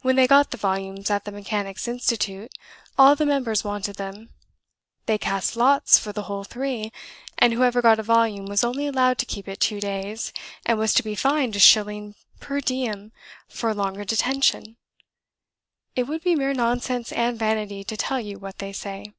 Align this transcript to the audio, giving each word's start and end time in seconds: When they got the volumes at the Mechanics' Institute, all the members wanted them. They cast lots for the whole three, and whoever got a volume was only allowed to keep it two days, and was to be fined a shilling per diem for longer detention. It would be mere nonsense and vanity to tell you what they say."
When 0.00 0.16
they 0.16 0.26
got 0.26 0.52
the 0.52 0.56
volumes 0.56 1.10
at 1.10 1.26
the 1.26 1.30
Mechanics' 1.30 1.86
Institute, 1.86 2.50
all 2.96 3.14
the 3.14 3.26
members 3.26 3.62
wanted 3.62 3.96
them. 3.96 4.30
They 5.04 5.18
cast 5.18 5.54
lots 5.54 5.98
for 5.98 6.14
the 6.14 6.22
whole 6.22 6.44
three, 6.44 6.90
and 7.36 7.52
whoever 7.52 7.82
got 7.82 7.98
a 7.98 8.02
volume 8.02 8.46
was 8.46 8.64
only 8.64 8.86
allowed 8.86 9.18
to 9.18 9.26
keep 9.26 9.46
it 9.48 9.60
two 9.60 9.78
days, 9.78 10.32
and 10.64 10.78
was 10.78 10.94
to 10.94 11.02
be 11.02 11.14
fined 11.14 11.56
a 11.56 11.58
shilling 11.58 12.14
per 12.40 12.62
diem 12.62 13.12
for 13.50 13.74
longer 13.74 14.06
detention. 14.06 14.78
It 15.94 16.04
would 16.04 16.22
be 16.22 16.34
mere 16.34 16.54
nonsense 16.54 17.12
and 17.12 17.38
vanity 17.38 17.84
to 17.84 17.98
tell 17.98 18.18
you 18.18 18.38
what 18.38 18.60
they 18.60 18.72
say." 18.72 19.12